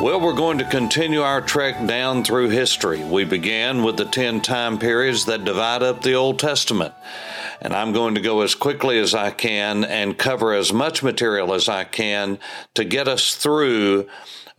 [0.00, 3.04] Well, we're going to continue our trek down through history.
[3.04, 6.94] We began with the 10 time periods that divide up the Old Testament.
[7.60, 11.52] And I'm going to go as quickly as I can and cover as much material
[11.52, 12.38] as I can
[12.76, 14.08] to get us through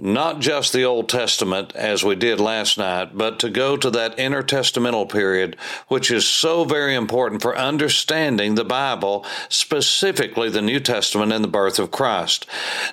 [0.02, 4.18] not just the Old Testament as we did last night, but to go to that
[4.18, 5.56] intertestamental period,
[5.88, 11.48] which is so very important for understanding the Bible, specifically the New Testament and the
[11.48, 12.48] birth of Christ.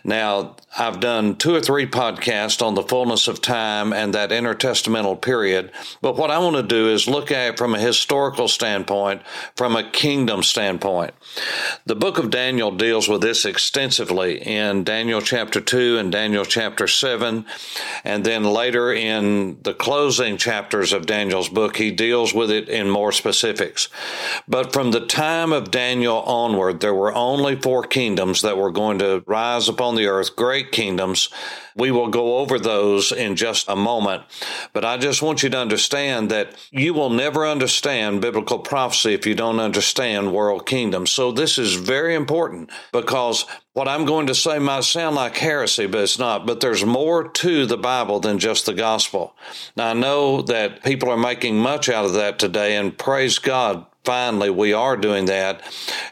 [0.04, 5.20] Now, I've done two or three podcasts on the fullness of time and that intertestamental
[5.20, 9.22] period, but what I want to do is look at it from a historical standpoint,
[9.56, 11.14] from a kingdom standpoint.
[11.84, 16.86] The book of Daniel deals with this extensively in Daniel chapter 2 and Daniel chapter
[16.86, 17.44] 7.
[18.04, 22.88] And then later in the closing chapters of Daniel's book, he deals with it in
[22.88, 23.88] more specifics.
[24.46, 28.98] But from the time of Daniel onward, there were only four kingdoms that were going
[29.00, 31.28] to rise upon the earth, great kingdoms.
[31.78, 34.24] We will go over those in just a moment.
[34.72, 39.26] But I just want you to understand that you will never understand biblical prophecy if
[39.26, 41.10] you don't understand world kingdoms.
[41.10, 45.86] So this is very important because what I'm going to say might sound like heresy,
[45.86, 46.46] but it's not.
[46.46, 49.36] But there's more to the Bible than just the gospel.
[49.76, 53.86] Now, I know that people are making much out of that today, and praise God
[54.04, 55.62] finally we are doing that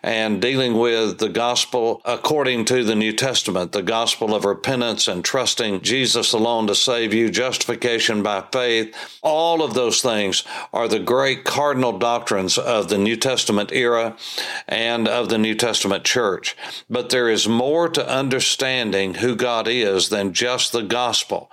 [0.03, 5.25] and dealing with the gospel according to the New Testament, the gospel of repentance and
[5.25, 8.95] trusting Jesus alone to save you, justification by faith.
[9.23, 14.17] All of those things are the great cardinal doctrines of the New Testament era
[14.69, 16.57] and of the New Testament church.
[16.91, 21.51] But there is more to understanding who God is than just the gospel.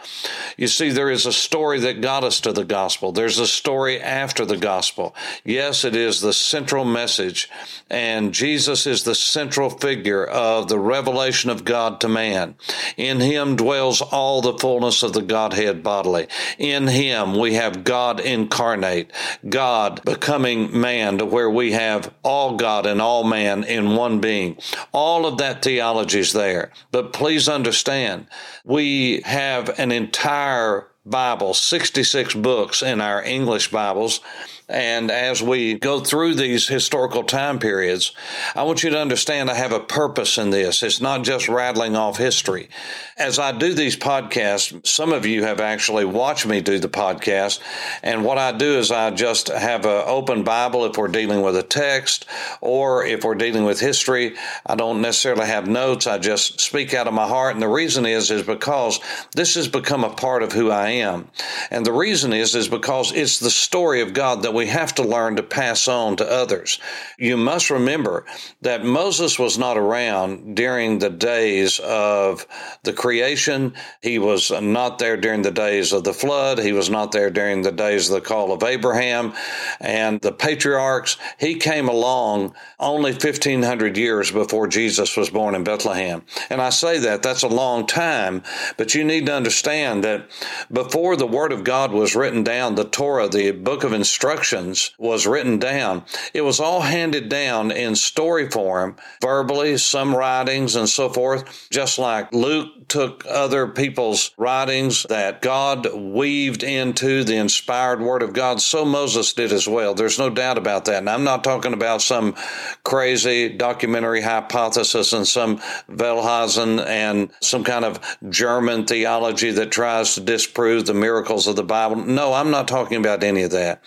[0.58, 3.12] You see, there is a story that got us to the gospel.
[3.12, 5.16] There's a story after the gospel.
[5.44, 7.50] Yes, it is the central message,
[7.90, 12.56] and Jesus is the central figure of the revelation of God to man.
[12.98, 16.28] In him dwells all the fullness of the Godhead bodily.
[16.58, 19.12] In him we have God incarnate,
[19.48, 24.58] God becoming man to where we have all God and all man in one being.
[24.92, 26.72] All of that theology is there.
[26.92, 28.26] But please understand,
[28.66, 34.22] we have an entire Bible, 66 books in our English Bibles
[34.70, 38.14] and as we go through these historical time periods,
[38.56, 40.84] I want you to understand I have a purpose in this.
[40.84, 42.70] It's not just rattling off history.
[43.18, 47.60] As I do these podcasts, some of you have actually watched me do the podcast.
[48.02, 51.58] And what I do is I just have an open Bible if we're dealing with
[51.58, 52.26] a text
[52.62, 54.36] or if we're dealing with history.
[54.66, 56.08] I don't necessarily have notes.
[56.08, 57.54] I just speak out of my heart.
[57.54, 59.00] And the reason is, is because
[59.36, 61.30] this has become a part of who I am.
[61.70, 65.04] And the reason is, is because it's the story of God that we have to
[65.04, 66.80] learn to pass on to others.
[67.18, 68.26] You must remember
[68.62, 72.46] that Moses was not around during the days of
[72.84, 73.74] the creation.
[74.02, 76.60] He was not there during the days of the flood.
[76.60, 79.34] He was not there during the days of the call of Abraham
[79.80, 81.18] and the patriarchs.
[81.40, 86.24] He came along only 1500 years before Jesus was born in Bethlehem.
[86.50, 88.44] And I say that that's a long time,
[88.78, 90.30] but you need to understand that
[90.72, 94.92] before the word of God was written down, the Torah, the book of instruction, instructions
[94.98, 96.04] was written down.
[96.34, 101.98] It was all handed down in story form, verbally, some writings and so forth, just
[101.98, 108.60] like Luke took other people's writings that God weaved into the inspired word of God.
[108.62, 109.94] So Moses did as well.
[109.94, 110.98] There's no doubt about that.
[110.98, 112.36] And I'm not talking about some
[112.84, 115.58] crazy documentary hypothesis and some
[115.90, 118.00] Wellhausen and some kind of
[118.30, 121.96] German theology that tries to disprove the miracles of the Bible.
[121.96, 123.82] No, I'm not talking about any of that.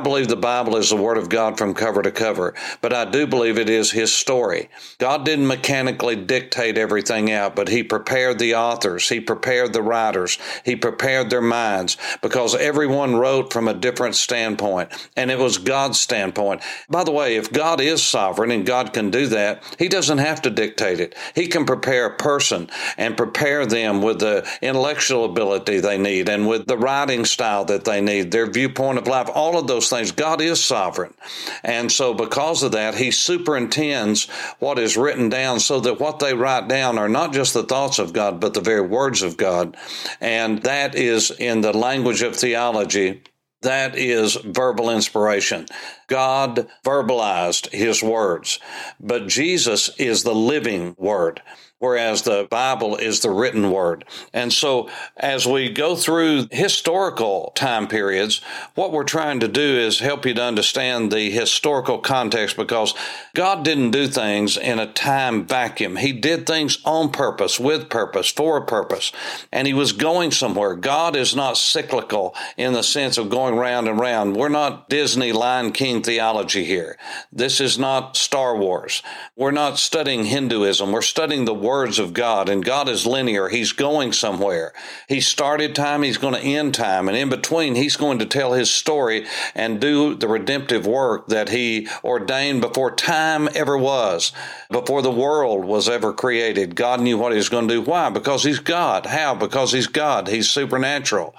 [0.00, 3.26] Believe the Bible is the Word of God from cover to cover, but I do
[3.26, 4.68] believe it is His story.
[4.98, 10.38] God didn't mechanically dictate everything out, but He prepared the authors, He prepared the writers,
[10.64, 16.00] He prepared their minds because everyone wrote from a different standpoint, and it was God's
[16.00, 16.62] standpoint.
[16.88, 20.42] By the way, if God is sovereign and God can do that, He doesn't have
[20.42, 21.14] to dictate it.
[21.34, 26.46] He can prepare a person and prepare them with the intellectual ability they need and
[26.48, 30.12] with the writing style that they need, their viewpoint of life, all of those things.
[30.12, 31.14] God is sovereign.
[31.62, 34.28] And so, because of that, He superintends
[34.58, 37.98] what is written down so that what they write down are not just the thoughts
[37.98, 39.76] of God, but the very words of God.
[40.20, 43.22] And that is in the language of theology
[43.62, 45.66] That is verbal inspiration.
[46.06, 48.58] God verbalized his words,
[49.00, 51.42] but Jesus is the living word
[51.78, 54.04] whereas the Bible is the written word.
[54.32, 58.40] And so as we go through historical time periods,
[58.74, 62.94] what we're trying to do is help you to understand the historical context because
[63.34, 65.96] God didn't do things in a time vacuum.
[65.96, 69.12] He did things on purpose, with purpose, for a purpose,
[69.52, 70.74] and he was going somewhere.
[70.74, 74.36] God is not cyclical in the sense of going round and round.
[74.36, 76.96] We're not Disney Lion King theology here.
[77.32, 79.02] This is not Star Wars.
[79.36, 80.92] We're not studying Hinduism.
[80.92, 83.48] We're studying the Word words of God, and God is linear.
[83.48, 84.72] He's going somewhere.
[85.08, 88.52] He started time, He's going to end time, and in between, He's going to tell
[88.52, 89.26] His story
[89.56, 94.30] and do the redemptive work that He ordained before time ever was,
[94.70, 96.76] before the world was ever created.
[96.76, 97.82] God knew what He was going to do.
[97.82, 98.08] Why?
[98.08, 99.06] Because He's God.
[99.06, 99.34] How?
[99.34, 100.28] Because He's God.
[100.28, 101.34] He's supernatural.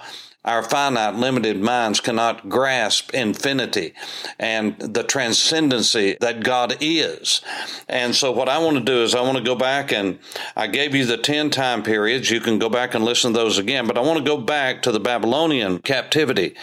[0.46, 3.94] Our finite, limited minds cannot grasp infinity
[4.38, 7.40] and the transcendency that God is.
[7.88, 10.20] And so, what I want to do is, I want to go back and
[10.54, 12.30] I gave you the 10 time periods.
[12.30, 14.82] You can go back and listen to those again, but I want to go back
[14.82, 16.54] to the Babylonian captivity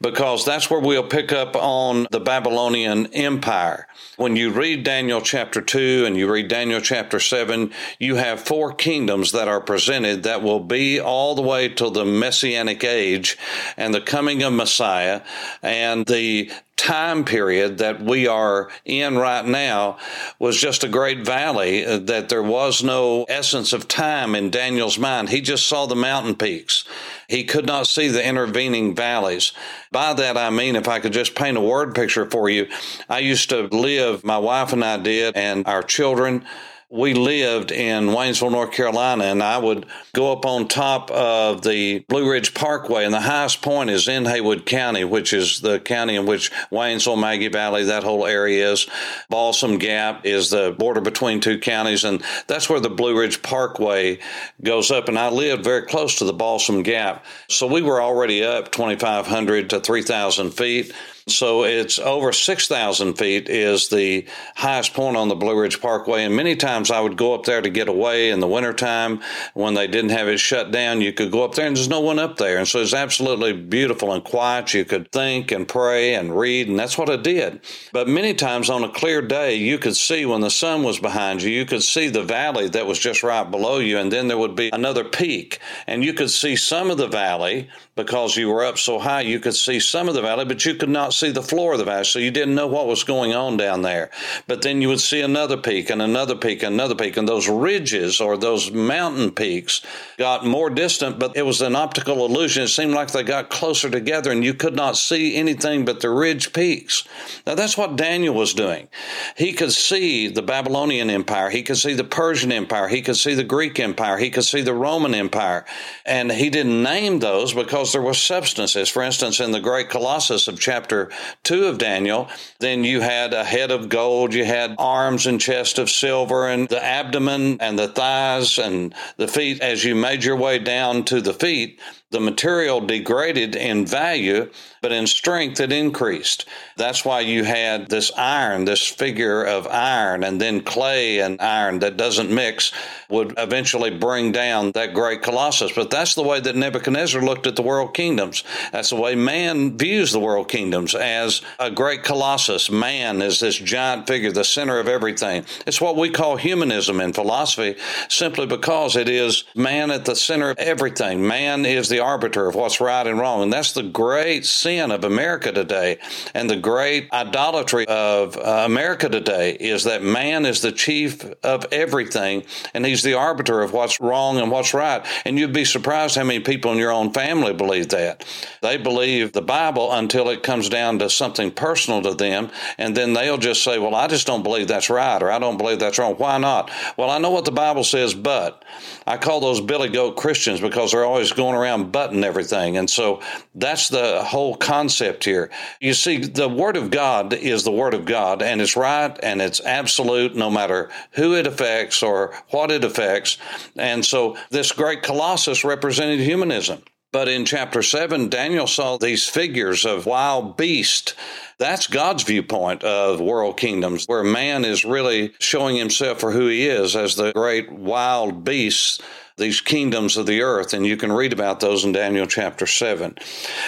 [0.00, 3.86] because that's where we'll pick up on the Babylonian Empire.
[4.16, 8.72] When you read Daniel chapter 2 and you read Daniel chapter 7, you have four
[8.72, 13.38] kingdoms that are presented that will be all the way till the Messianic age age
[13.76, 15.22] and the coming of Messiah
[15.62, 19.96] and the time period that we are in right now
[20.38, 24.98] was just a great valley uh, that there was no essence of time in Daniel's
[24.98, 25.30] mind.
[25.30, 26.84] He just saw the mountain peaks.
[27.28, 29.52] He could not see the intervening valleys.
[29.90, 32.68] By that I mean, if I could just paint a word picture for you,
[33.08, 36.44] I used to live, my wife and I did, and our children
[36.88, 42.00] we lived in Waynesville, North Carolina, and I would go up on top of the
[42.08, 46.14] Blue Ridge Parkway, and the highest point is in Haywood County, which is the county
[46.14, 48.86] in which Waynesville, Maggie Valley, that whole area is.
[49.28, 54.20] Balsam Gap is the border between two counties, and that's where the Blue Ridge Parkway
[54.62, 55.08] goes up.
[55.08, 59.70] And I lived very close to the Balsam Gap, so we were already up 2,500
[59.70, 60.92] to 3,000 feet.
[61.28, 66.22] So it's over 6,000 feet is the highest point on the Blue Ridge Parkway.
[66.22, 69.20] And many times I would go up there to get away in the wintertime
[69.52, 71.00] when they didn't have it shut down.
[71.00, 72.58] You could go up there and there's no one up there.
[72.58, 74.72] And so it's absolutely beautiful and quiet.
[74.72, 76.68] You could think and pray and read.
[76.68, 77.60] And that's what I did.
[77.92, 81.42] But many times on a clear day, you could see when the sun was behind
[81.42, 83.98] you, you could see the valley that was just right below you.
[83.98, 85.58] And then there would be another peak.
[85.88, 89.22] And you could see some of the valley because you were up so high.
[89.22, 91.78] You could see some of the valley, but you could not see the floor of
[91.78, 94.10] the valley, so you didn't know what was going on down there.
[94.46, 97.48] But then you would see another peak and another peak and another peak, and those
[97.48, 99.80] ridges or those mountain peaks
[100.18, 102.64] got more distant, but it was an optical illusion.
[102.64, 106.10] It seemed like they got closer together, and you could not see anything but the
[106.10, 107.04] ridge peaks.
[107.46, 108.88] Now, that's what Daniel was doing.
[109.36, 113.34] He could see the Babylonian Empire, he could see the Persian Empire, he could see
[113.34, 115.64] the Greek Empire, he could see the Roman Empire,
[116.04, 118.88] and he didn't name those because there were substances.
[118.88, 121.05] For instance, in the great Colossus of chapter
[121.44, 122.28] 2 of Daniel,
[122.60, 126.68] then you had a head of gold, you had arms and chest of silver, and
[126.68, 129.60] the abdomen and the thighs and the feet.
[129.60, 131.80] As you made your way down to the feet,
[132.10, 134.48] the material degraded in value,
[134.80, 136.46] but in strength it increased.
[136.76, 141.80] That's why you had this iron, this figure of iron, and then clay and iron
[141.80, 142.72] that doesn't mix
[143.08, 145.72] would eventually bring down that great colossus.
[145.72, 148.44] But that's the way that Nebuchadnezzar looked at the world kingdoms.
[148.70, 152.70] That's the way man views the world kingdoms as a great colossus.
[152.70, 155.44] Man is this giant figure, the center of everything.
[155.66, 157.76] It's what we call humanism in philosophy,
[158.08, 161.26] simply because it is man at the center of everything.
[161.26, 163.42] Man is the the arbiter of what's right and wrong.
[163.42, 165.98] And that's the great sin of America today.
[166.34, 171.64] And the great idolatry of uh, America today is that man is the chief of
[171.72, 175.06] everything and he's the arbiter of what's wrong and what's right.
[175.24, 178.26] And you'd be surprised how many people in your own family believe that.
[178.60, 182.50] They believe the Bible until it comes down to something personal to them.
[182.76, 185.56] And then they'll just say, well, I just don't believe that's right or I don't
[185.56, 186.16] believe that's wrong.
[186.16, 186.70] Why not?
[186.98, 188.62] Well, I know what the Bible says, but
[189.06, 192.76] I call those Billy Goat Christians because they're always going around button everything.
[192.76, 193.20] And so
[193.54, 195.50] that's the whole concept here.
[195.80, 199.40] You see, the Word of God is the Word of God, and it's right and
[199.40, 203.38] it's absolute no matter who it affects or what it affects.
[203.76, 206.82] And so this great colossus represented humanism.
[207.12, 211.14] But in chapter 7, Daniel saw these figures of wild beasts.
[211.58, 216.66] That's God's viewpoint of world kingdoms, where man is really showing himself for who he
[216.66, 219.00] is as the great wild beasts
[219.36, 220.72] these kingdoms of the earth.
[220.72, 223.16] And you can read about those in Daniel chapter 7.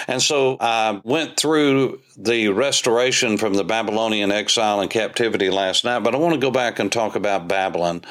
[0.07, 5.99] And so I went through the restoration from the Babylonian exile and captivity last night,
[5.99, 8.01] but I want to go back and talk about Babylon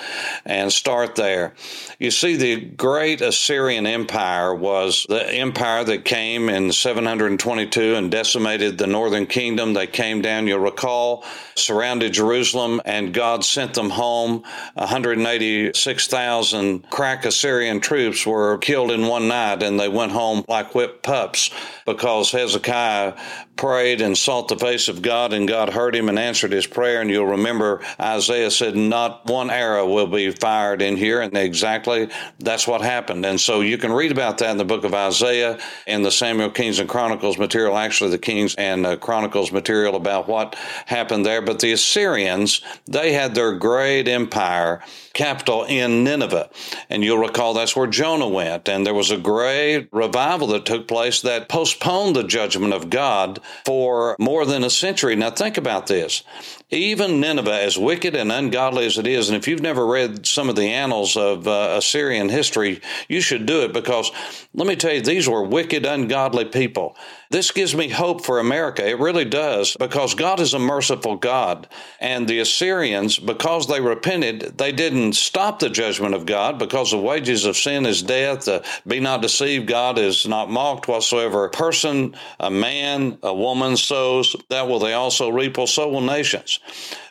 [0.47, 1.53] and start there.
[1.99, 8.79] You see, the great Assyrian Empire was the empire that came in 722 and decimated
[8.79, 9.75] the northern kingdom.
[9.75, 11.23] They came down, you'll recall,
[11.55, 14.43] surrounded Jerusalem, and God sent them home.
[14.75, 21.02] 186,000 crack Assyrian troops were killed in one night, and they went home like whipped
[21.02, 21.50] pups
[21.87, 23.14] because Hezekiah
[23.57, 27.00] prayed and sought the face of God, and God heard him and answered his prayer.
[27.00, 31.23] And you'll remember Isaiah said, Not one arrow will be fired in here.
[31.23, 33.25] And exactly that's what happened.
[33.25, 36.50] And so you can read about that in the book of Isaiah and the Samuel
[36.50, 41.40] Kings and Chronicles material, actually, the Kings and uh, Chronicles material about what happened there.
[41.40, 44.83] But the Assyrians, they had their great empire
[45.14, 46.50] capital in Nineveh.
[46.90, 48.68] And you'll recall that's where Jonah went.
[48.68, 53.40] And there was a great revival that took place that postponed the judgment of God
[53.64, 55.16] for more than a century.
[55.16, 56.23] Now, think about this.
[56.71, 60.51] Even Nineveh, as wicked and ungodly as it is, and if you've never read some
[60.51, 64.13] of the annals of uh, Assyrian history, you should do it because
[64.53, 66.95] let me tell you, these were wicked, ungodly people.
[67.31, 68.87] This gives me hope for America.
[68.87, 71.69] It really does because God is a merciful God.
[72.01, 76.99] And the Assyrians, because they repented, they didn't stop the judgment of God because the
[76.99, 78.49] wages of sin is death.
[78.49, 81.45] Uh, be not deceived, God is not mocked whatsoever.
[81.45, 86.58] A person, a man, a woman sows, that will they also reap, so will nations.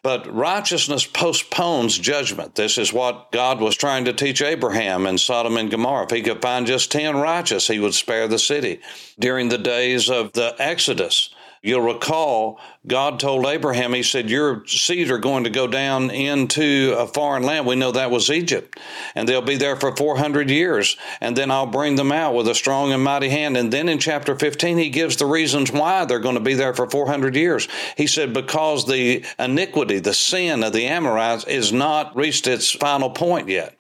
[0.04, 2.56] But righteousness postpones judgment.
[2.56, 6.06] This is what God was trying to teach Abraham in Sodom and Gomorrah.
[6.06, 8.80] If he could find just 10 righteous, he would spare the city.
[9.20, 11.30] During the days of the Exodus,
[11.62, 16.96] You'll recall God told Abraham, He said, Your seed are going to go down into
[16.98, 17.66] a foreign land.
[17.66, 18.80] We know that was Egypt.
[19.14, 20.96] And they'll be there for 400 years.
[21.20, 23.58] And then I'll bring them out with a strong and mighty hand.
[23.58, 26.74] And then in chapter 15, He gives the reasons why they're going to be there
[26.74, 27.68] for 400 years.
[27.98, 33.10] He said, Because the iniquity, the sin of the Amorites is not reached its final
[33.10, 33.76] point yet.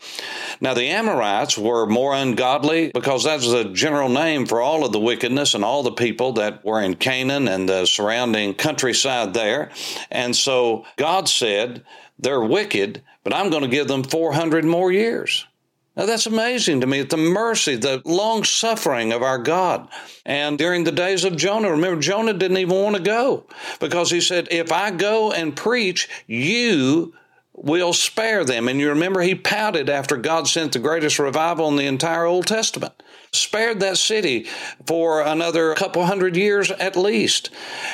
[0.59, 4.99] Now, the Amorites were more ungodly because that's a general name for all of the
[4.99, 9.71] wickedness and all the people that were in Canaan and the surrounding countryside there.
[10.09, 11.83] And so God said,
[12.19, 15.45] They're wicked, but I'm going to give them 400 more years.
[15.97, 19.89] Now that's amazing to me, the mercy, the long suffering of our God.
[20.27, 23.45] And during the days of Jonah, remember, Jonah didn't even want to go
[23.79, 27.15] because he said, If I go and preach, you
[27.57, 28.67] will spare them.
[28.67, 32.47] And you remember he pouted after God sent the greatest revival in the entire Old
[32.47, 32.93] Testament
[33.37, 34.47] spared that city
[34.85, 37.49] for another couple hundred years at least.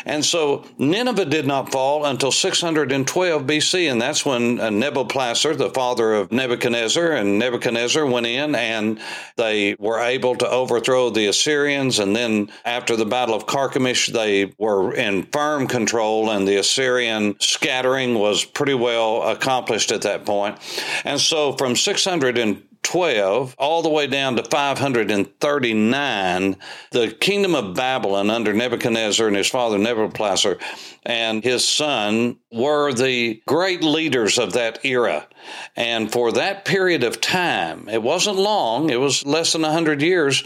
[0.06, 5.70] And so Nineveh did not fall until 612 BC, and that's when uh, Nebuchadnezzar, the
[5.70, 9.00] father of Nebuchadnezzar, and Nebuchadnezzar went in and
[9.36, 12.00] they were able to overthrow the Assyrians.
[12.00, 17.36] And then after the Battle of Carchemish, they were in firm control, and the Assyrian
[17.40, 20.58] scattering was pretty well accomplished at that point.
[21.04, 26.56] And so from 600 and 12 all the way down to 539,
[26.92, 30.58] the kingdom of Babylon under Nebuchadnezzar and his father nebuchadnezzar
[31.06, 35.28] and his son were the great leaders of that era.
[35.76, 40.44] And for that period of time, it wasn't long, it was less than 100 years,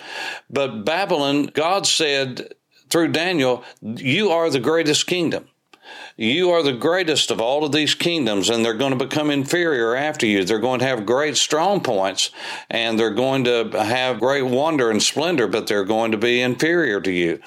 [0.49, 2.53] but Babylon, God said
[2.89, 5.47] through Daniel, You are the greatest kingdom.
[6.15, 9.95] You are the greatest of all of these kingdoms, and they're going to become inferior
[9.95, 10.43] after you.
[10.43, 12.31] They're going to have great strong points,
[12.71, 16.99] and they're going to have great wonder and splendor, but they're going to be inferior
[17.01, 17.39] to you.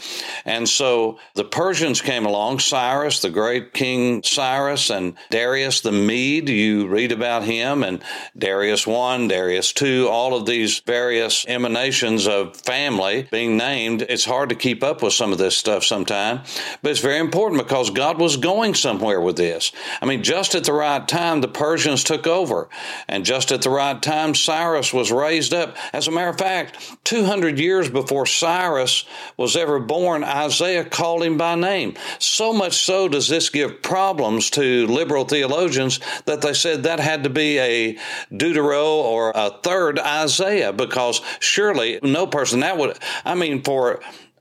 [0.45, 6.49] And so the Persians came along, Cyrus, the great King Cyrus, and Darius the Mede.
[6.49, 8.03] You read about him, and
[8.39, 14.03] Darius I, Darius II, all of these various emanations of family being named.
[14.03, 17.61] It's hard to keep up with some of this stuff sometimes, but it's very important
[17.61, 19.73] because God was going going somewhere with this.
[20.03, 22.69] I mean, just at the right time, the Persians took over,
[23.09, 25.77] and just at the right time, Cyrus was raised up.
[25.93, 29.07] As a matter of fact, 200 years before Cyrus
[29.37, 31.95] was ever born, Isaiah called him by name.
[32.19, 37.25] So much so does this give problems to liberal theologians that they said that had
[37.25, 37.97] to be a
[38.31, 44.01] Deutero or a third Isaiah because surely no person that would, I mean, for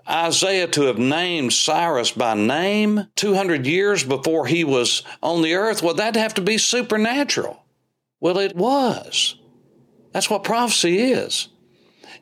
[0.09, 5.83] Isaiah to have named Cyrus by name 200 years before he was on the earth,
[5.83, 7.63] well, that'd have to be supernatural.
[8.19, 9.35] Well, it was.
[10.11, 11.49] That's what prophecy is.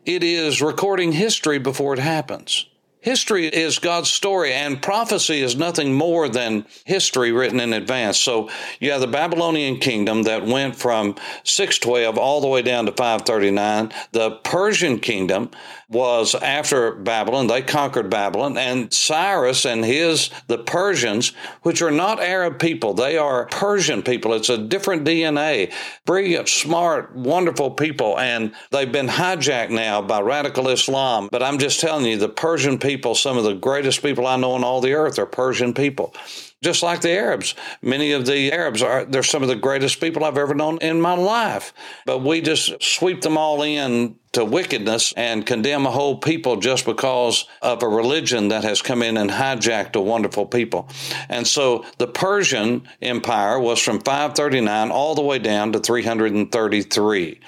[0.06, 2.68] It is recording history before it happens.
[3.08, 8.20] History is God's story, and prophecy is nothing more than history written in advance.
[8.20, 8.50] So
[8.82, 13.94] you have the Babylonian kingdom that went from 612 all the way down to 539.
[14.12, 15.52] The Persian kingdom
[15.90, 17.48] was after Babylon.
[17.48, 21.30] They conquered Babylon, and Cyrus and his, the Persians,
[21.62, 24.34] which are not Arab people, they are Persian people.
[24.34, 25.72] It's a different DNA.
[26.06, 31.30] Brilliant, smart, wonderful people, and they've been hijacked now by radical Islam.
[31.32, 34.54] But I'm just telling you, the Persian people, some of the greatest people I know
[34.54, 36.16] on all the earth, are Persian people
[36.64, 37.54] just like the Arabs.
[37.84, 41.00] Many of the Arabs are, they're some of the greatest people I've ever known in
[41.00, 41.72] my life.
[42.06, 46.86] But we just sweep them all in to wickedness and condemn a whole people just
[46.86, 50.88] because of a religion that has come in and hijacked a wonderful people.
[51.30, 57.40] And so the Persian Empire was from 539 all the way down to 333.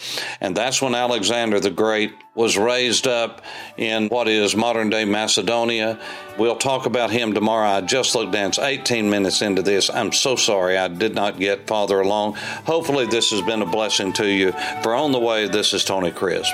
[0.41, 3.43] And that's when Alexander the Great was raised up
[3.75, 5.99] in what is modern day Macedonia.
[6.37, 7.67] We'll talk about him tomorrow.
[7.67, 8.49] I just looked down.
[8.49, 9.89] It's 18 minutes into this.
[9.89, 12.35] I'm so sorry I did not get farther along.
[12.65, 14.53] Hopefully, this has been a blessing to you.
[14.83, 16.53] For On the Way, this is Tony Crisp.